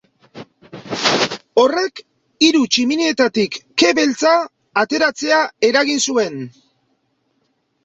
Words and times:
Horrek, 1.63 2.01
hiru 2.47 2.63
tximinietatik 2.71 3.59
ke 3.83 3.93
beltza 4.01 4.33
ateratzea 4.87 5.45
eragin 5.71 6.05
zuen. 6.11 6.45